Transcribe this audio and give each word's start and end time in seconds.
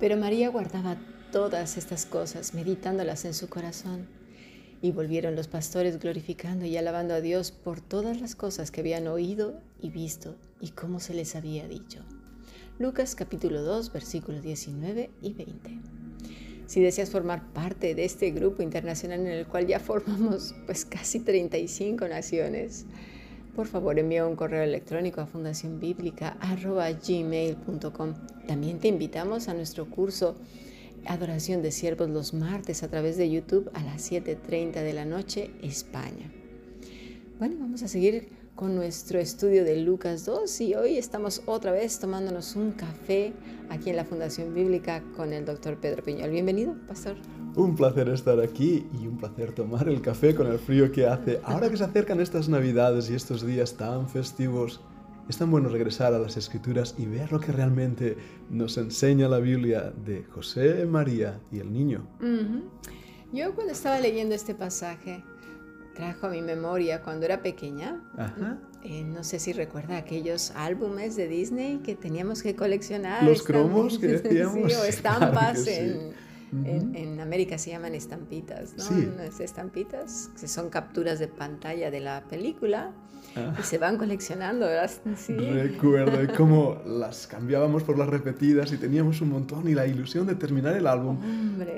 Pero 0.00 0.16
María 0.16 0.48
guardaba 0.50 0.96
todas 1.32 1.76
estas 1.76 2.06
cosas, 2.06 2.54
meditándolas 2.54 3.24
en 3.24 3.34
su 3.34 3.48
corazón. 3.48 4.06
Y 4.80 4.92
volvieron 4.92 5.34
los 5.34 5.48
pastores 5.48 5.98
glorificando 5.98 6.64
y 6.64 6.76
alabando 6.76 7.14
a 7.14 7.20
Dios 7.20 7.50
por 7.50 7.80
todas 7.80 8.20
las 8.20 8.36
cosas 8.36 8.70
que 8.70 8.80
habían 8.80 9.08
oído 9.08 9.60
y 9.82 9.90
visto 9.90 10.36
y 10.60 10.70
cómo 10.70 11.00
se 11.00 11.14
les 11.14 11.34
había 11.34 11.66
dicho. 11.66 12.04
Lucas 12.78 13.16
capítulo 13.16 13.62
2 13.62 13.92
versículos 13.92 14.42
19 14.42 15.10
y 15.20 15.32
20. 15.32 15.78
Si 16.66 16.80
deseas 16.80 17.10
formar 17.10 17.52
parte 17.52 17.96
de 17.96 18.04
este 18.04 18.30
grupo 18.30 18.62
internacional 18.62 19.20
en 19.20 19.32
el 19.32 19.46
cual 19.48 19.66
ya 19.66 19.80
formamos 19.80 20.54
pues 20.66 20.84
casi 20.84 21.18
35 21.18 22.06
naciones, 22.06 22.86
por 23.58 23.66
favor 23.66 23.98
envía 23.98 24.24
un 24.24 24.36
correo 24.36 24.62
electrónico 24.62 25.20
a 25.20 25.26
fundacionbiblica.gmail.com. 25.26 28.14
También 28.46 28.78
te 28.78 28.86
invitamos 28.86 29.48
a 29.48 29.54
nuestro 29.54 29.90
curso 29.90 30.36
Adoración 31.04 31.60
de 31.60 31.72
Siervos 31.72 32.08
los 32.08 32.34
martes 32.34 32.84
a 32.84 32.88
través 32.88 33.16
de 33.16 33.28
YouTube 33.28 33.68
a 33.74 33.82
las 33.82 34.12
7.30 34.12 34.74
de 34.74 34.92
la 34.92 35.04
noche, 35.04 35.50
España. 35.60 36.30
Bueno, 37.40 37.56
vamos 37.58 37.82
a 37.82 37.88
seguir 37.88 38.28
con 38.58 38.74
nuestro 38.74 39.20
estudio 39.20 39.62
de 39.62 39.76
Lucas 39.76 40.24
2 40.26 40.62
y 40.62 40.74
hoy 40.74 40.98
estamos 40.98 41.42
otra 41.46 41.70
vez 41.70 42.00
tomándonos 42.00 42.56
un 42.56 42.72
café 42.72 43.32
aquí 43.70 43.90
en 43.90 43.94
la 43.94 44.04
Fundación 44.04 44.52
Bíblica 44.52 45.00
con 45.16 45.32
el 45.32 45.44
doctor 45.44 45.76
Pedro 45.76 46.02
Piñol. 46.02 46.30
Bienvenido, 46.30 46.74
pastor. 46.88 47.14
Un 47.54 47.76
placer 47.76 48.08
estar 48.08 48.40
aquí 48.40 48.84
y 49.00 49.06
un 49.06 49.16
placer 49.16 49.52
tomar 49.52 49.88
el 49.88 50.02
café 50.02 50.34
con 50.34 50.48
el 50.48 50.58
frío 50.58 50.90
que 50.90 51.06
hace. 51.06 51.40
Ahora 51.44 51.70
que 51.70 51.76
se 51.76 51.84
acercan 51.84 52.20
estas 52.20 52.48
navidades 52.48 53.08
y 53.10 53.14
estos 53.14 53.46
días 53.46 53.76
tan 53.76 54.08
festivos, 54.08 54.80
es 55.28 55.38
tan 55.38 55.52
bueno 55.52 55.68
regresar 55.68 56.12
a 56.12 56.18
las 56.18 56.36
escrituras 56.36 56.96
y 56.98 57.06
ver 57.06 57.30
lo 57.30 57.38
que 57.38 57.52
realmente 57.52 58.16
nos 58.50 58.76
enseña 58.76 59.28
la 59.28 59.38
Biblia 59.38 59.92
de 60.04 60.24
José, 60.24 60.84
María 60.84 61.40
y 61.52 61.60
el 61.60 61.72
niño. 61.72 62.08
Yo 63.32 63.54
cuando 63.54 63.72
estaba 63.72 64.00
leyendo 64.00 64.34
este 64.34 64.56
pasaje, 64.56 65.22
trajo 65.98 66.28
a 66.28 66.30
mi 66.30 66.42
memoria 66.42 67.02
cuando 67.02 67.26
era 67.26 67.42
pequeña. 67.42 68.00
Eh, 68.84 69.02
no 69.02 69.24
sé 69.24 69.40
si 69.40 69.52
recuerda 69.52 69.96
aquellos 69.96 70.52
álbumes 70.54 71.16
de 71.16 71.26
Disney 71.26 71.78
que 71.78 71.96
teníamos 71.96 72.40
que 72.40 72.54
coleccionar. 72.54 73.24
Los 73.24 73.42
cromos 73.42 73.98
que 73.98 74.06
decíamos. 74.06 74.54
sí, 74.72 74.78
o 74.78 74.84
estampas 74.84 75.66
en, 75.66 76.12
en, 76.52 77.20
América 77.20 77.58
se 77.58 77.70
llaman 77.70 77.94
estampitas, 77.94 78.74
¿no? 78.76 78.84
Sí. 78.84 79.08
estampitas, 79.42 80.30
que 80.40 80.48
son 80.48 80.70
capturas 80.70 81.18
de 81.18 81.28
pantalla 81.28 81.90
de 81.90 82.00
la 82.00 82.24
película 82.24 82.92
ah. 83.36 83.54
y 83.58 83.62
se 83.62 83.78
van 83.78 83.98
coleccionando, 83.98 84.66
¿verdad? 84.66 84.90
Sí. 85.16 85.34
Recuerdo 85.34 86.18
cómo 86.36 86.80
las 86.86 87.26
cambiábamos 87.26 87.82
por 87.82 87.98
las 87.98 88.08
repetidas 88.08 88.72
y 88.72 88.78
teníamos 88.78 89.20
un 89.20 89.30
montón 89.30 89.68
y 89.68 89.74
la 89.74 89.86
ilusión 89.86 90.26
de 90.26 90.34
terminar 90.34 90.76
el 90.76 90.86
álbum 90.86 91.18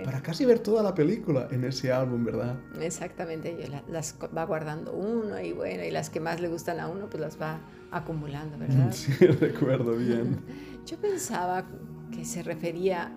para 0.04 0.22
casi 0.22 0.44
ver 0.44 0.58
toda 0.60 0.82
la 0.82 0.94
película 0.94 1.48
en 1.50 1.64
ese 1.64 1.92
álbum, 1.92 2.24
¿verdad? 2.24 2.56
Exactamente, 2.80 3.56
las 3.88 4.16
va 4.36 4.44
guardando 4.44 4.92
uno 4.92 5.40
y 5.40 5.52
bueno, 5.52 5.84
y 5.84 5.90
las 5.90 6.10
que 6.10 6.20
más 6.20 6.40
le 6.40 6.48
gustan 6.48 6.80
a 6.80 6.88
uno, 6.88 7.08
pues 7.08 7.20
las 7.20 7.40
va 7.40 7.60
acumulando, 7.90 8.58
¿verdad? 8.58 8.92
Sí, 9.00 9.12
recuerdo 9.26 9.96
bien. 9.96 10.38
Yo 10.86 10.96
pensaba 10.98 11.66
que 12.10 12.24
se 12.24 12.42
refería 12.42 13.12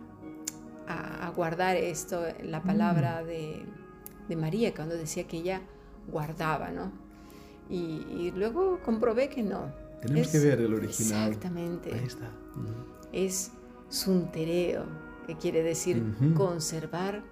a, 0.88 1.32
guardar 1.36 1.76
esto, 1.76 2.24
la 2.44 2.62
palabra 2.62 3.22
mm. 3.24 3.28
de, 3.28 3.66
de, 4.30 4.36
María, 4.36 4.74
cuando 4.74 4.96
decía 4.96 5.26
que 5.26 5.38
ella 5.38 5.62
guardaba, 6.08 6.70
¿no? 6.72 6.92
Y, 7.70 8.32
luego 8.36 8.80
comprobé 8.84 9.30
que 9.30 9.42
no. 9.44 9.72
Tenemos 10.02 10.28
que 10.28 10.40
ver 10.40 10.60
el 10.60 10.74
original. 10.74 11.30
Exactamente. 11.30 11.94
Ahí 11.94 12.06
está. 12.06 12.30
Es 13.12 13.52
suntereo, 13.90 14.86
que 15.26 15.38
quiere 15.38 15.64
decir 15.64 16.04
conservar, 16.36 17.24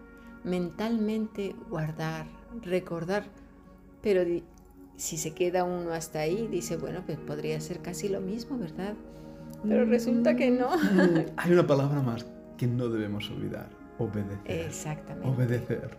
mentalmente 0.44 1.56
guardar, 1.70 2.28
recordar. 2.64 3.26
Pero 4.02 4.22
si 4.96 5.18
se 5.18 5.34
queda 5.34 5.64
uno 5.64 5.92
hasta 5.92 6.20
ahí, 6.20 6.48
dice, 6.48 6.78
bueno, 6.78 7.04
pues 7.06 7.18
podría 7.18 7.60
ser 7.60 7.82
casi 7.82 8.08
lo 8.08 8.22
mismo, 8.22 8.58
¿verdad? 8.58 8.96
Pero 9.64 9.86
resulta 9.86 10.36
que 10.36 10.50
no. 10.50 10.70
Hay 11.38 11.52
una 11.52 11.68
palabra 11.68 12.02
más 12.02 12.26
que 12.62 12.68
no 12.68 12.90
debemos 12.90 13.28
olvidar, 13.32 13.72
obedecer. 13.98 14.68
Exactamente. 14.68 15.28
Obedecer. 15.28 15.98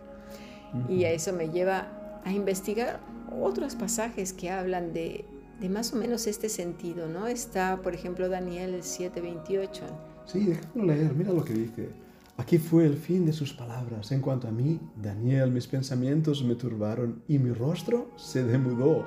Y 0.87 1.03
a 1.03 1.11
eso 1.11 1.33
me 1.33 1.49
lleva 1.49 2.21
a 2.23 2.31
investigar 2.31 3.01
otros 3.37 3.75
pasajes 3.75 4.31
que 4.31 4.49
hablan 4.49 4.93
de, 4.93 5.25
de 5.59 5.67
más 5.67 5.91
o 5.91 5.97
menos 5.97 6.25
este 6.25 6.47
sentido, 6.47 7.09
¿no? 7.09 7.27
Está, 7.27 7.81
por 7.81 7.93
ejemplo, 7.93 8.29
Daniel 8.29 8.75
7:28. 8.81 9.81
Sí, 10.25 10.45
déjame 10.45 10.85
leer, 10.85 11.13
mira 11.13 11.33
lo 11.33 11.43
que 11.43 11.53
dice. 11.53 11.89
Aquí 12.37 12.57
fue 12.59 12.85
el 12.85 12.95
fin 12.95 13.25
de 13.25 13.33
sus 13.33 13.51
palabras. 13.51 14.13
En 14.13 14.21
cuanto 14.21 14.47
a 14.47 14.51
mí, 14.51 14.79
Daniel, 14.95 15.51
mis 15.51 15.67
pensamientos 15.67 16.45
me 16.45 16.55
turbaron 16.55 17.23
y 17.27 17.39
mi 17.39 17.51
rostro 17.51 18.09
se 18.15 18.45
demudó, 18.45 19.05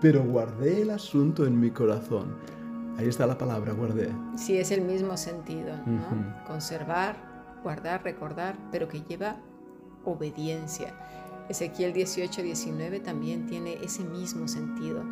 pero 0.00 0.24
guardé 0.24 0.82
el 0.82 0.90
asunto 0.90 1.46
en 1.46 1.58
mi 1.58 1.70
corazón 1.72 2.36
Ahí 2.98 3.08
está 3.08 3.26
la 3.26 3.36
palabra, 3.36 3.72
guardé. 3.72 4.10
Sí, 4.36 4.56
es 4.56 4.70
el 4.70 4.80
mismo 4.80 5.16
sentido, 5.16 5.76
¿no? 5.84 6.44
Conservar, 6.46 7.16
guardar, 7.62 8.02
recordar, 8.02 8.56
pero 8.70 8.88
que 8.88 9.02
lleva 9.02 9.36
obediencia. 10.04 10.94
Ezequiel 11.48 11.92
18, 11.92 12.42
19 12.42 13.00
también 13.00 13.46
tiene 13.46 13.74
ese 13.82 14.02
mismo 14.02 14.48
sentido. 14.48 15.04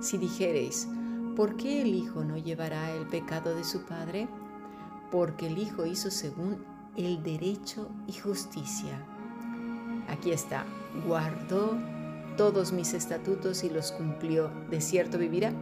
Si 0.00 0.18
dijereis, 0.18 0.88
¿por 1.36 1.56
qué 1.56 1.82
el 1.82 1.94
Hijo 1.94 2.24
no 2.24 2.38
llevará 2.38 2.90
el 2.92 3.06
pecado 3.06 3.54
de 3.54 3.64
su 3.64 3.82
Padre? 3.82 4.28
Porque 5.12 5.46
el 5.46 5.58
Hijo 5.58 5.84
hizo 5.86 6.10
según 6.10 6.64
el 6.96 7.22
derecho 7.22 7.88
y 8.06 8.14
justicia. 8.14 8.98
Aquí 10.08 10.30
está, 10.32 10.64
guardó 11.06 11.76
todos 12.36 12.72
mis 12.72 12.94
estatutos 12.94 13.62
y 13.64 13.70
los 13.70 13.92
cumplió. 13.92 14.50
¿De 14.70 14.80
cierto 14.80 15.18
vivirá? 15.18 15.52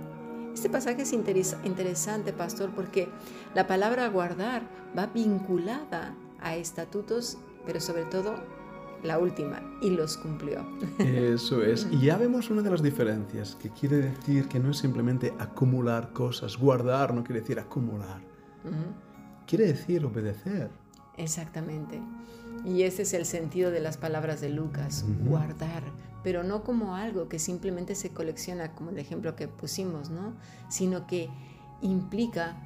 Este 0.54 0.70
pasaje 0.70 1.02
es 1.02 1.12
interesante, 1.12 2.32
pastor, 2.32 2.70
porque 2.70 3.08
la 3.54 3.66
palabra 3.66 4.08
guardar 4.08 4.62
va 4.96 5.06
vinculada 5.06 6.14
a 6.40 6.56
estatutos, 6.56 7.36
pero 7.66 7.80
sobre 7.80 8.04
todo 8.04 8.36
la 9.02 9.18
última, 9.18 9.60
y 9.82 9.90
los 9.90 10.16
cumplió. 10.16 10.64
Eso 10.98 11.62
es. 11.62 11.86
Y 11.90 12.06
ya 12.06 12.16
vemos 12.16 12.48
una 12.48 12.62
de 12.62 12.70
las 12.70 12.82
diferencias, 12.82 13.56
que 13.56 13.68
quiere 13.68 13.96
decir 13.98 14.48
que 14.48 14.58
no 14.58 14.70
es 14.70 14.78
simplemente 14.78 15.34
acumular 15.38 16.12
cosas, 16.12 16.56
guardar 16.56 17.12
no 17.12 17.22
quiere 17.24 17.40
decir 17.42 17.58
acumular. 17.58 18.22
Quiere 19.46 19.66
decir 19.66 20.06
obedecer. 20.06 20.70
Exactamente. 21.18 22.00
Y 22.64 22.82
ese 22.82 23.02
es 23.02 23.12
el 23.14 23.26
sentido 23.26 23.70
de 23.70 23.80
las 23.80 23.96
palabras 23.96 24.40
de 24.40 24.50
Lucas, 24.50 25.04
guardar, 25.26 25.82
pero 26.22 26.42
no 26.42 26.64
como 26.64 26.96
algo 26.96 27.28
que 27.28 27.38
simplemente 27.38 27.94
se 27.94 28.10
colecciona, 28.10 28.74
como 28.74 28.90
el 28.90 28.98
ejemplo 28.98 29.36
que 29.36 29.48
pusimos, 29.48 30.10
¿no? 30.10 30.34
Sino 30.68 31.06
que 31.06 31.28
implica 31.82 32.56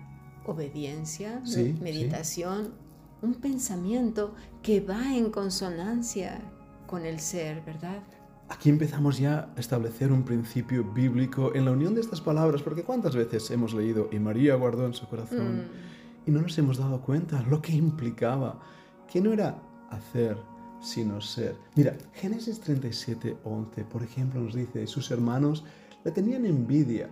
obediencia, 0.46 1.42
meditación, 1.80 2.74
un 3.20 3.34
pensamiento 3.34 4.34
que 4.62 4.80
va 4.80 5.14
en 5.14 5.30
consonancia 5.30 6.40
con 6.86 7.04
el 7.04 7.20
ser, 7.20 7.62
¿verdad? 7.64 8.02
Aquí 8.48 8.70
empezamos 8.70 9.18
ya 9.18 9.50
a 9.54 9.60
establecer 9.60 10.10
un 10.10 10.22
principio 10.22 10.82
bíblico 10.82 11.54
en 11.54 11.66
la 11.66 11.72
unión 11.72 11.94
de 11.94 12.00
estas 12.00 12.20
palabras, 12.20 12.62
porque 12.62 12.82
cuántas 12.82 13.14
veces 13.14 13.50
hemos 13.50 13.74
leído 13.74 14.08
y 14.10 14.18
María 14.18 14.54
guardó 14.54 14.86
en 14.86 14.94
su 14.94 15.06
corazón 15.06 15.58
mm. 15.58 16.28
y 16.28 16.30
no 16.30 16.40
nos 16.40 16.56
hemos 16.56 16.78
dado 16.78 17.02
cuenta 17.02 17.42
lo 17.42 17.60
que 17.60 17.72
implicaba, 17.72 18.58
que 19.06 19.20
no 19.20 19.32
era 19.32 19.60
hacer, 19.90 20.36
sino 20.80 21.20
ser. 21.20 21.56
Mira, 21.74 21.96
Génesis 22.14 22.60
37, 22.60 23.36
11, 23.44 23.84
por 23.84 24.02
ejemplo, 24.02 24.40
nos 24.40 24.54
dice, 24.54 24.86
sus 24.86 25.10
hermanos 25.10 25.64
le 26.04 26.10
tenían 26.10 26.46
envidia, 26.46 27.08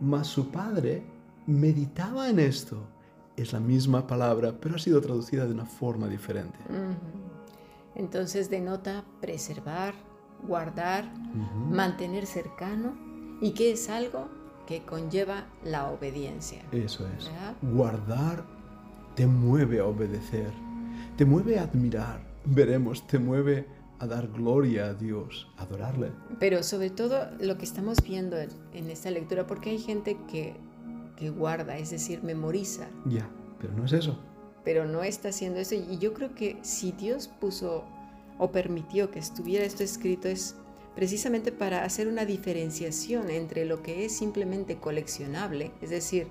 mas 0.00 0.26
su 0.26 0.50
padre 0.50 1.02
meditaba 1.46 2.28
en 2.28 2.38
esto. 2.38 2.78
Es 3.36 3.52
la 3.52 3.60
misma 3.60 4.06
palabra, 4.06 4.52
pero 4.60 4.76
ha 4.76 4.78
sido 4.78 5.00
traducida 5.00 5.46
de 5.46 5.54
una 5.54 5.66
forma 5.66 6.08
diferente. 6.08 6.58
Entonces 7.94 8.50
denota 8.50 9.04
preservar, 9.20 9.94
guardar, 10.46 11.12
mantener 11.70 12.26
cercano 12.26 12.96
y 13.40 13.52
que 13.52 13.72
es 13.72 13.88
algo 13.88 14.28
que 14.66 14.82
conlleva 14.82 15.46
la 15.64 15.88
obediencia. 15.88 16.62
Eso 16.72 17.06
es. 17.16 17.30
Guardar 17.62 18.44
te 19.14 19.26
mueve 19.26 19.80
a 19.80 19.86
obedecer, 19.86 20.52
te 21.18 21.24
mueve 21.24 21.58
a 21.58 21.64
admirar, 21.64 22.20
veremos, 22.44 23.04
te 23.08 23.18
mueve 23.18 23.66
a 23.98 24.06
dar 24.06 24.28
gloria 24.28 24.86
a 24.86 24.94
Dios, 24.94 25.48
a 25.56 25.64
adorarle. 25.64 26.12
Pero 26.38 26.62
sobre 26.62 26.90
todo 26.90 27.28
lo 27.40 27.58
que 27.58 27.64
estamos 27.64 27.98
viendo 28.04 28.36
en 28.38 28.88
esta 28.88 29.10
lectura, 29.10 29.44
porque 29.44 29.70
hay 29.70 29.80
gente 29.80 30.16
que, 30.30 30.54
que 31.16 31.30
guarda, 31.30 31.76
es 31.76 31.90
decir, 31.90 32.22
memoriza. 32.22 32.86
Ya, 33.06 33.28
pero 33.60 33.72
no 33.72 33.84
es 33.84 33.92
eso. 33.94 34.16
Pero 34.64 34.86
no 34.86 35.02
está 35.02 35.30
haciendo 35.30 35.58
eso. 35.58 35.74
Y 35.74 35.98
yo 35.98 36.14
creo 36.14 36.36
que 36.36 36.56
si 36.62 36.92
Dios 36.92 37.26
puso 37.26 37.84
o 38.38 38.52
permitió 38.52 39.10
que 39.10 39.18
estuviera 39.18 39.64
esto 39.64 39.82
escrito 39.82 40.28
es 40.28 40.54
precisamente 40.94 41.50
para 41.50 41.82
hacer 41.82 42.06
una 42.06 42.26
diferenciación 42.26 43.28
entre 43.28 43.64
lo 43.64 43.82
que 43.82 44.04
es 44.04 44.16
simplemente 44.16 44.76
coleccionable, 44.76 45.72
es 45.82 45.90
decir, 45.90 46.28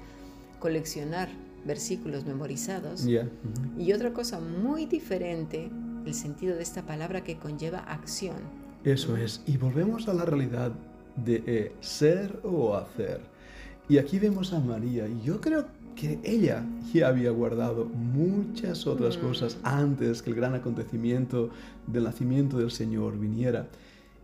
coleccionar 0.62 1.28
versículos 1.68 2.25
memorizados. 2.25 3.06
Y 3.06 3.94
otra 3.94 4.14
cosa 4.14 4.40
muy 4.40 4.86
diferente, 4.86 5.69
el 6.06 6.14
sentido 6.14 6.56
de 6.56 6.64
esta 6.64 6.84
palabra 6.86 7.24
que 7.24 7.38
conlleva 7.38 7.80
acción. 7.80 8.38
Eso 8.84 9.18
es. 9.18 9.42
Y 9.46 9.58
volvemos 9.58 10.08
a 10.08 10.14
la 10.14 10.25
realidad 10.25 10.72
de 11.18 11.44
eh, 11.46 11.75
ser 11.81 12.40
o 12.44 12.75
hacer. 12.75 13.22
Y 13.90 13.98
aquí 13.98 14.19
vemos 14.19 14.54
a 14.54 14.60
María. 14.60 15.08
Y 15.08 15.22
yo 15.22 15.42
creo 15.42 15.66
que 15.96 16.19
ella 16.24 16.64
ya 16.94 17.08
había 17.08 17.31
guardado 17.31 17.86
muchas 17.86 18.86
otras 18.86 19.18
mm. 19.18 19.22
cosas 19.22 19.58
antes 19.64 20.22
que 20.22 20.30
el 20.30 20.36
gran 20.36 20.54
acontecimiento 20.54 21.50
del 21.88 22.04
nacimiento 22.04 22.60
del 22.60 22.72
Señor 22.72 23.19
viniera. 23.19 23.68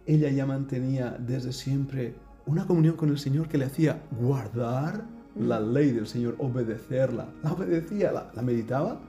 Ella 0.06 0.30
ya 0.30 0.46
mantenía 0.46 1.18
desde 1.20 1.52
siempre 1.52 2.14
una 2.46 2.68
comunión 2.68 2.96
con 2.96 3.10
el 3.10 3.18
Señor 3.18 3.48
que 3.48 3.58
le 3.58 3.66
hacía 3.66 4.04
guardar 4.20 5.06
la 5.40 5.60
ley 5.60 5.92
del 5.92 6.08
Señor, 6.08 6.36
obedecerla. 6.38 7.28
La 7.44 7.54
obedecía, 7.54 8.12
la, 8.12 8.42
meditaba. 8.42 9.00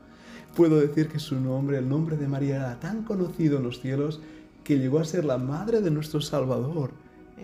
Puedo 0.56 0.80
decir 0.80 1.08
que 1.08 1.18
su 1.18 1.40
nombre, 1.40 1.78
el 1.78 1.88
nombre 1.88 2.16
de 2.16 2.28
María, 2.28 2.56
era 2.56 2.80
tan 2.80 3.02
conocido 3.02 3.58
en 3.58 3.64
los 3.64 3.80
cielos 3.80 4.20
que 4.62 4.78
llegó 4.78 4.98
a 4.98 5.04
ser 5.04 5.24
la 5.24 5.38
madre 5.38 5.80
de 5.80 5.90
nuestro 5.90 6.20
Salvador. 6.20 6.92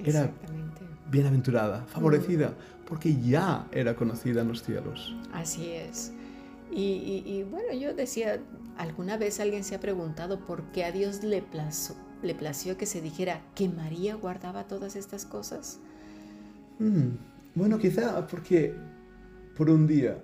Era 0.05 0.31
bienaventurada, 1.11 1.85
favorecida, 1.87 2.51
mm. 2.51 2.87
porque 2.87 3.21
ya 3.21 3.67
era 3.73 3.95
conocida 3.97 4.43
en 4.43 4.49
los 4.49 4.63
cielos. 4.63 5.15
Así 5.33 5.71
es. 5.71 6.13
Y, 6.73 7.45
bueno, 7.51 7.73
yo 7.73 7.95
decía, 7.95 8.39
¿alguna 8.79 9.17
vez 9.17 9.41
alguien 9.41 9.65
se 9.65 9.75
ha 9.75 9.81
preguntado 9.81 10.39
por 10.39 10.63
qué 10.71 10.85
a 10.85 10.93
Dios 10.93 11.25
le, 11.25 11.43
le 12.23 12.35
plació 12.35 12.77
que 12.79 12.87
se 12.87 13.01
dijera 13.01 13.43
que 13.57 13.69
María 13.69 14.15
guardaba 14.15 14.69
todas 14.69 14.95
estas 14.95 15.25
cosas? 15.25 15.81
Mm. 16.79 17.17
Bueno, 17.55 17.79
quizá 17.79 18.27
porque 18.27 18.75
por 19.57 19.71
un 19.71 19.87
día 19.87 20.23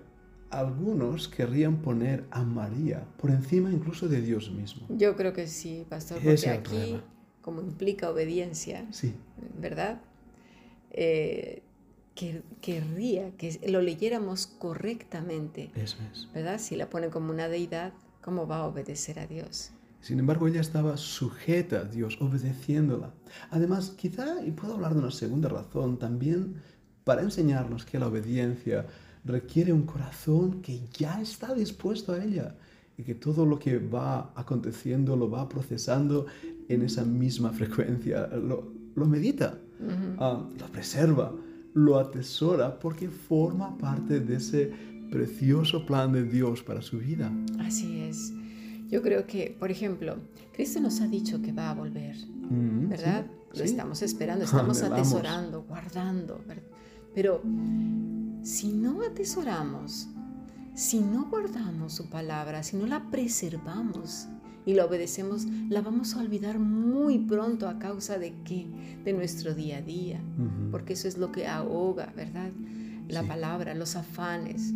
algunos 0.50 1.28
querrían 1.28 1.78
poner 1.82 2.24
a 2.30 2.42
María 2.42 3.04
por 3.16 3.30
encima 3.30 3.70
incluso 3.70 4.08
de 4.08 4.20
Dios 4.20 4.50
mismo. 4.50 4.86
Yo 4.90 5.16
creo 5.16 5.32
que 5.32 5.46
sí, 5.46 5.84
pastor, 5.88 6.20
porque 6.22 6.48
aquí, 6.48 7.00
como 7.42 7.60
implica 7.60 8.10
obediencia, 8.10 8.86
sí. 8.90 9.12
¿verdad? 9.60 10.00
Eh, 10.90 11.62
que, 12.14 12.42
querría 12.60 13.30
que 13.36 13.60
lo 13.68 13.82
leyéramos 13.82 14.46
correctamente. 14.46 15.70
Eso 15.74 15.98
es. 16.12 16.28
¿Verdad? 16.32 16.58
Si 16.58 16.76
la 16.76 16.88
pone 16.88 17.10
como 17.10 17.30
una 17.30 17.48
deidad, 17.48 17.92
¿cómo 18.22 18.46
va 18.46 18.58
a 18.58 18.66
obedecer 18.66 19.18
a 19.18 19.26
Dios? 19.26 19.72
Sin 20.00 20.20
embargo, 20.20 20.46
ella 20.46 20.60
estaba 20.60 20.96
sujeta 20.96 21.80
a 21.80 21.84
Dios, 21.84 22.18
obedeciéndola. 22.20 23.12
Además, 23.50 23.90
quizá, 23.90 24.44
y 24.44 24.52
puedo 24.52 24.74
hablar 24.74 24.94
de 24.94 25.00
una 25.00 25.10
segunda 25.10 25.48
razón, 25.48 25.98
también 25.98 26.62
para 27.06 27.22
enseñarnos 27.22 27.84
que 27.84 28.00
la 28.00 28.08
obediencia 28.08 28.84
requiere 29.24 29.72
un 29.72 29.84
corazón 29.84 30.60
que 30.60 30.80
ya 30.98 31.22
está 31.22 31.54
dispuesto 31.54 32.12
a 32.12 32.24
ella 32.24 32.56
y 32.98 33.04
que 33.04 33.14
todo 33.14 33.46
lo 33.46 33.60
que 33.60 33.78
va 33.78 34.32
aconteciendo 34.34 35.14
lo 35.14 35.30
va 35.30 35.48
procesando 35.48 36.26
en 36.68 36.82
esa 36.82 37.04
misma 37.04 37.52
frecuencia, 37.52 38.26
lo, 38.26 39.06
medita, 39.06 39.56
ah, 40.18 40.42
lo 40.58 40.66
preserva, 40.72 41.32
lo 41.74 41.96
atesora 41.96 42.76
porque 42.76 43.08
forma 43.08 43.78
parte 43.78 44.18
de 44.18 44.34
ese 44.34 44.72
precioso 45.08 45.86
plan 45.86 46.12
de 46.12 46.24
Dios 46.24 46.60
para 46.64 46.82
su 46.82 46.98
vida. 46.98 47.30
Así 47.60 48.00
es. 48.00 48.32
Yo 48.90 49.00
creo 49.00 49.28
que, 49.28 49.54
por 49.56 49.70
ejemplo, 49.70 50.16
Cristo 50.52 50.80
nos 50.80 51.00
ha 51.00 51.06
dicho 51.06 51.40
que 51.40 51.52
va 51.52 51.70
a 51.70 51.74
volver, 51.74 52.16
mm, 52.16 52.88
¿verdad? 52.88 53.26
Lo 53.54 53.62
estamos 53.62 54.02
esperando, 54.02 54.44
estamos 54.44 54.82
atesorando, 54.82 55.62
guardando, 55.62 56.40
¿verdad? 56.48 56.75
Pero 57.16 57.40
si 58.42 58.74
no 58.74 59.02
atesoramos, 59.02 60.06
si 60.74 61.00
no 61.00 61.24
guardamos 61.30 61.94
su 61.94 62.10
palabra, 62.10 62.62
si 62.62 62.76
no 62.76 62.86
la 62.86 63.10
preservamos 63.10 64.28
y 64.66 64.74
la 64.74 64.84
obedecemos, 64.84 65.46
la 65.70 65.80
vamos 65.80 66.14
a 66.14 66.20
olvidar 66.20 66.58
muy 66.58 67.18
pronto 67.18 67.70
a 67.70 67.78
causa 67.78 68.18
de 68.18 68.34
qué? 68.44 68.66
De 69.02 69.14
nuestro 69.14 69.54
día 69.54 69.78
a 69.78 69.80
día, 69.80 70.20
porque 70.70 70.92
eso 70.92 71.08
es 71.08 71.16
lo 71.16 71.32
que 71.32 71.46
ahoga, 71.46 72.12
¿verdad? 72.14 72.50
La 73.08 73.22
palabra, 73.22 73.74
los 73.74 73.96
afanes, 73.96 74.74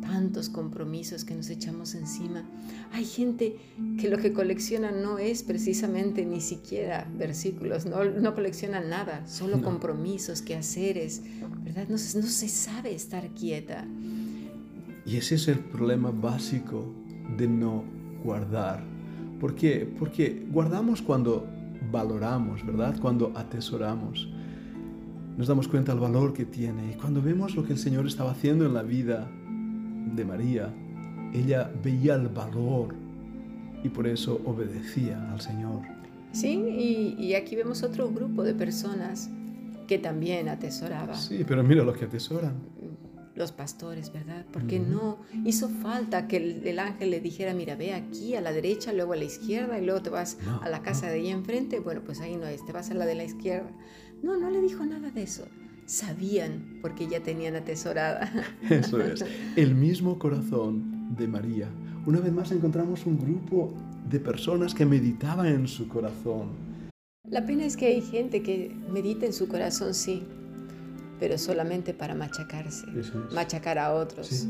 tantos 0.00 0.48
compromisos 0.48 1.24
que 1.24 1.34
nos 1.34 1.50
echamos 1.50 1.94
encima. 1.94 2.44
Hay 2.92 3.04
gente 3.04 3.56
que 3.98 4.08
lo 4.08 4.18
que 4.18 4.32
colecciona 4.32 4.90
no 4.90 5.18
es 5.18 5.42
precisamente 5.42 6.24
ni 6.24 6.40
siquiera 6.40 7.08
versículos, 7.16 7.86
no, 7.86 8.04
no 8.04 8.34
colecciona 8.34 8.80
nada, 8.80 9.26
solo 9.26 9.62
compromisos, 9.62 10.42
quehaceres, 10.42 11.22
¿verdad? 11.64 11.84
No, 11.88 11.96
no 11.96 11.98
se 11.98 12.48
sabe 12.48 12.94
estar 12.94 13.28
quieta. 13.30 13.86
Y 15.06 15.16
ese 15.16 15.36
es 15.36 15.48
el 15.48 15.58
problema 15.58 16.10
básico 16.10 16.92
de 17.36 17.48
no 17.48 17.84
guardar. 18.22 18.84
¿Por 19.40 19.54
qué? 19.54 19.90
Porque 19.98 20.46
guardamos 20.50 21.00
cuando 21.00 21.46
valoramos, 21.90 22.64
¿verdad? 22.64 22.98
Cuando 23.00 23.32
atesoramos. 23.34 24.28
Nos 25.36 25.48
damos 25.48 25.68
cuenta 25.68 25.92
del 25.92 26.00
valor 26.00 26.34
que 26.34 26.44
tiene 26.44 26.92
y 26.92 26.94
cuando 26.94 27.22
vemos 27.22 27.54
lo 27.56 27.64
que 27.64 27.72
el 27.72 27.78
Señor 27.78 28.06
estaba 28.06 28.32
haciendo 28.32 28.66
en 28.66 28.74
la 28.74 28.82
vida 28.82 29.30
de 30.14 30.24
María, 30.24 30.72
ella 31.32 31.70
veía 31.82 32.14
el 32.14 32.28
valor 32.28 32.94
y 33.82 33.88
por 33.88 34.06
eso 34.06 34.40
obedecía 34.44 35.30
al 35.32 35.40
Señor. 35.40 35.82
Sí, 36.32 37.16
y, 37.18 37.34
aquí 37.34 37.56
vemos 37.56 37.82
otro 37.82 38.10
grupo 38.10 38.44
de 38.44 38.54
personas 38.54 39.30
que 39.88 39.98
también 39.98 40.48
atesoraba. 40.48 41.16
Sí, 41.16 41.44
pero 41.46 41.64
mira 41.64 41.82
lo 41.82 41.92
que 41.92 42.04
atesoran. 42.04 42.54
Los 43.34 43.52
pastores, 43.52 44.12
¿verdad? 44.12 44.44
Porque 44.52 44.78
no 44.78 45.18
hizo 45.44 45.68
falta 45.68 46.28
que 46.28 46.36
el, 46.36 46.78
ángel 46.78 47.10
le 47.10 47.20
dijera, 47.20 47.54
mira, 47.54 47.74
ve 47.74 47.94
aquí 47.94 48.34
a 48.36 48.40
la 48.40 48.52
derecha, 48.52 48.92
luego 48.92 49.14
a 49.14 49.16
la 49.16 49.24
izquierda 49.24 49.78
y 49.78 49.84
luego 49.84 50.02
te 50.02 50.10
vas 50.10 50.36
a 50.62 50.68
la 50.68 50.82
casa 50.82 51.06
de 51.06 51.14
ahí 51.14 51.28
enfrente. 51.28 51.80
Bueno, 51.80 52.02
pues 52.04 52.20
ahí 52.20 52.36
no 52.36 52.46
es, 52.46 52.64
te 52.64 52.72
vas 52.72 52.90
a 52.90 52.94
la 52.94 53.06
de 53.06 53.14
la 53.14 53.24
izquierda. 53.24 53.70
No, 54.22 54.36
no 54.36 54.50
le 54.50 54.60
dijo 54.60 54.84
nada 54.84 55.10
de 55.10 55.22
eso 55.22 55.46
sabían 55.90 56.78
porque 56.80 57.08
ya 57.08 57.20
tenían 57.20 57.56
atesorada. 57.56 58.30
Eso 58.70 59.00
es, 59.00 59.24
el 59.56 59.74
mismo 59.74 60.18
corazón 60.18 61.16
de 61.16 61.26
María. 61.26 61.68
Una 62.06 62.20
vez 62.20 62.32
más 62.32 62.52
encontramos 62.52 63.04
un 63.06 63.18
grupo 63.18 63.74
de 64.08 64.20
personas 64.20 64.72
que 64.72 64.86
meditaban 64.86 65.46
en 65.46 65.68
su 65.68 65.88
corazón. 65.88 66.50
La 67.28 67.44
pena 67.44 67.64
es 67.64 67.76
que 67.76 67.86
hay 67.86 68.00
gente 68.02 68.42
que 68.42 68.74
medita 68.92 69.26
en 69.26 69.32
su 69.32 69.48
corazón, 69.48 69.94
sí, 69.94 70.22
pero 71.18 71.36
solamente 71.38 71.92
para 71.92 72.14
machacarse, 72.14 72.86
machacar 73.32 73.78
a 73.78 73.92
otros, 73.92 74.46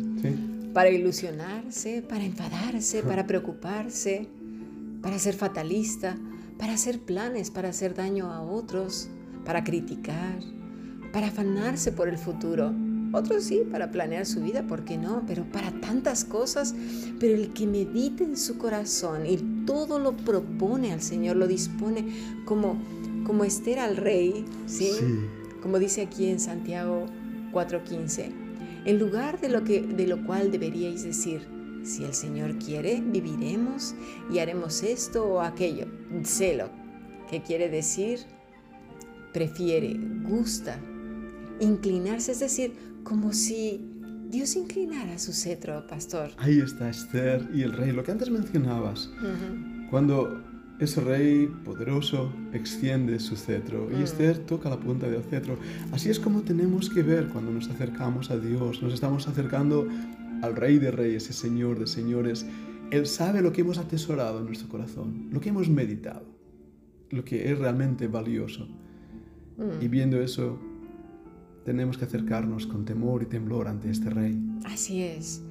para 0.73 0.91
ilusionarse, 0.91 2.03
para 2.03 2.23
enfadarse, 2.23 3.03
para 3.03 3.27
preocuparse, 3.27 4.29
para 5.03 5.19
ser 5.19 5.35
fatalista, 5.35 6.17
para 6.59 6.75
hacer 6.75 7.01
planes, 7.01 7.51
para 7.51 7.71
hacer 7.71 7.95
daño 7.95 8.31
a 8.31 8.41
otros, 8.41 9.09
para 9.45 9.65
criticar, 9.65 10.39
para 11.13 11.29
afanarse 11.29 11.93
por 11.93 12.09
el 12.09 12.19
futuro. 12.19 12.73
Otros 13.13 13.45
sí, 13.45 13.63
para 13.71 13.91
planear 13.91 14.25
su 14.25 14.41
vida, 14.41 14.63
¿por 14.63 14.85
qué 14.85 14.97
no? 14.97 15.25
Pero 15.27 15.45
para 15.45 15.73
tantas 15.81 16.25
cosas. 16.25 16.75
Pero 17.19 17.35
el 17.35 17.53
que 17.53 17.67
medite 17.67 18.23
en 18.23 18.37
su 18.37 18.57
corazón 18.57 19.27
y 19.27 19.37
todo 19.67 19.99
lo 19.99 20.17
propone 20.17 20.93
al 20.93 21.03
Señor, 21.03 21.37
lo 21.37 21.49
dispone 21.49 22.07
como, 22.45 22.81
como 23.27 23.45
Esther 23.45 23.81
al 23.81 23.97
rey, 23.97 24.45
¿sí? 24.67 24.93
Como 25.61 25.79
dice 25.79 26.03
aquí 26.03 26.29
en 26.29 26.39
Santiago 26.39 27.07
4:15. 27.53 28.31
En 28.87 28.99
lugar 28.99 29.41
de 29.41 29.49
lo, 29.49 29.65
que, 29.65 29.83
de 29.83 30.07
lo 30.07 30.25
cual 30.25 30.51
deberíais 30.51 31.03
decir, 31.03 31.47
si 31.83 32.05
el 32.05 32.15
Señor 32.15 32.59
quiere, 32.59 33.03
viviremos 33.05 33.95
y 34.33 34.39
haremos 34.39 34.83
esto 34.83 35.25
o 35.25 35.41
aquello. 35.41 35.87
Celo, 36.25 36.71
que 37.29 37.43
quiere 37.43 37.69
decir, 37.69 38.21
prefiere, 39.33 39.99
gusta, 40.23 40.79
inclinarse, 41.61 42.33
es 42.33 42.41
decir, 42.41 42.73
como 43.05 43.33
si 43.33 43.81
Dios 44.31 44.57
inclinara 44.57 45.19
su 45.19 45.33
cetro, 45.33 45.87
pastor. 45.87 46.31
Ahí 46.39 46.61
está 46.61 46.89
Esther 46.89 47.49
y 47.53 47.63
el 47.63 47.73
rey, 47.73 47.93
lo 47.93 48.05
que 48.05 48.13
antes 48.13 48.31
mencionabas. 48.31 49.11
Cuando 49.91 50.41
ese 50.79 51.01
rey 51.01 51.47
poderoso 51.65 52.33
extiende 52.53 53.19
su 53.21 53.37
cetro 53.37 53.89
y 53.93 53.97
mm. 53.97 54.03
Esther 54.03 54.39
toca 54.39 54.71
la 54.71 54.79
punta 54.79 55.09
del 55.09 55.23
cetro. 55.23 55.59
Así 55.93 56.09
es 56.09 56.19
como 56.19 56.43
tenemos 56.43 56.89
que 56.89 57.03
ver 57.03 57.29
cuando 57.29 57.51
nos 57.51 57.69
acercamos 57.69 58.31
a 58.31 58.39
Dios, 58.39 58.83
nos 58.83 58.95
estamos 58.95 59.29
acercando 59.29 59.87
al 60.43 60.57
rey 60.57 60.79
de 60.79 60.91
reyes 60.91 61.29
y 61.29 61.33
señor 61.33 61.79
de 61.79 61.87
señores. 61.87 62.47
Él 62.91 63.07
sabe 63.07 63.43
lo 63.43 63.53
que 63.53 63.61
hemos 63.61 63.79
atesorado 63.79 64.39
en 64.39 64.47
nuestro 64.47 64.69
corazón, 64.69 65.29
lo 65.31 65.41
que 65.41 65.51
hemos 65.51 65.69
meditado, 65.69 66.25
lo 67.11 67.25
que 67.25 67.51
es 67.51 67.59
realmente 67.59 68.09
valioso. 68.09 68.67
Mm. 69.59 69.83
Y 69.85 69.89
viendo 69.89 70.21
eso, 70.23 70.59
tenemos 71.65 71.99
que 71.99 72.05
acercarnos 72.05 72.67
con 72.67 72.85
temor 72.85 73.23
y 73.23 73.27
temblor 73.27 73.69
ante 73.69 73.91
este 73.91 74.11
rey. 74.11 74.39
Así 74.65 75.03
es. 75.03 75.43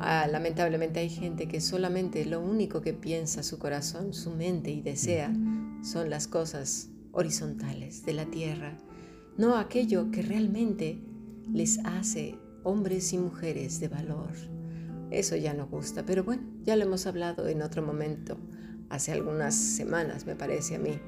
Ah, 0.00 0.26
lamentablemente 0.30 1.00
hay 1.00 1.08
gente 1.08 1.46
que 1.46 1.60
solamente 1.60 2.24
lo 2.24 2.40
único 2.40 2.80
que 2.80 2.92
piensa 2.92 3.42
su 3.42 3.58
corazón, 3.58 4.12
su 4.12 4.30
mente 4.30 4.70
y 4.70 4.82
desea 4.82 5.32
son 5.82 6.10
las 6.10 6.26
cosas 6.26 6.90
horizontales 7.12 8.04
de 8.04 8.14
la 8.14 8.24
tierra, 8.26 8.78
no 9.36 9.56
aquello 9.56 10.10
que 10.10 10.22
realmente 10.22 10.98
les 11.52 11.78
hace 11.84 12.36
hombres 12.64 13.12
y 13.12 13.18
mujeres 13.18 13.80
de 13.80 13.88
valor, 13.88 14.30
eso 15.10 15.36
ya 15.36 15.54
no 15.54 15.66
gusta. 15.66 16.04
Pero 16.04 16.24
bueno, 16.24 16.42
ya 16.64 16.74
lo 16.76 16.84
hemos 16.84 17.06
hablado 17.06 17.46
en 17.48 17.62
otro 17.62 17.82
momento, 17.82 18.38
hace 18.88 19.12
algunas 19.12 19.54
semanas 19.54 20.26
me 20.26 20.34
parece 20.34 20.76
a 20.76 20.78
mí. 20.78 20.98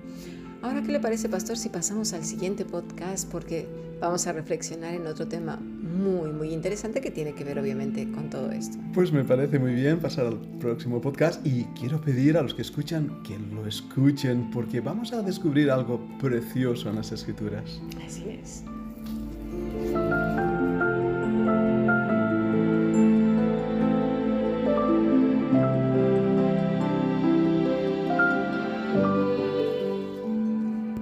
Ahora, 0.64 0.83
¿qué 0.83 0.92
le 0.92 0.99
parece, 0.99 1.28
pastor, 1.28 1.59
si 1.59 1.68
pasamos 1.68 2.14
al 2.14 2.25
siguiente 2.25 2.64
podcast? 2.64 3.30
Porque 3.30 3.68
vamos 4.00 4.26
a 4.26 4.33
reflexionar 4.33 4.94
en 4.94 5.06
otro 5.06 5.28
tema 5.28 5.56
muy, 5.59 6.33
muy 6.33 6.54
interesante 6.54 7.02
que 7.02 7.11
tiene 7.11 7.35
que 7.35 7.44
ver 7.44 7.59
obviamente 7.59 8.11
con 8.11 8.30
todo 8.30 8.50
esto. 8.50 8.78
Pues 8.94 9.12
me 9.12 9.25
parece 9.25 9.59
muy 9.59 9.75
bien 9.75 9.99
pasar 10.00 10.25
al 10.25 10.38
próximo 10.61 11.02
podcast 11.02 11.47
y 11.47 11.64
quiero 11.78 12.00
pedir 12.00 12.38
a 12.38 12.42
los 12.42 12.54
que 12.54 12.62
escuchan 12.62 13.23
que 13.25 13.38
lo 13.38 13.66
escuchen 13.66 14.50
porque 14.50 14.80
vamos 14.80 15.12
a 15.12 15.21
descubrir 15.21 15.71
algo 15.71 16.00
precioso 16.18 16.88
en 16.88 16.97
las 16.97 17.12
escrituras. 17.12 17.83
Así 18.02 18.25
es. 18.30 18.64